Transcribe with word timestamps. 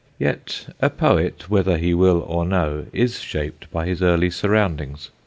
Yet 0.17 0.65
a 0.81 0.89
poet, 0.89 1.47
whether 1.47 1.77
he 1.77 1.93
will 1.93 2.21
or 2.21 2.43
no, 2.43 2.87
is 2.91 3.19
shaped 3.19 3.69
by 3.71 3.85
his 3.85 4.01
early 4.01 4.31
surroundings. 4.31 5.11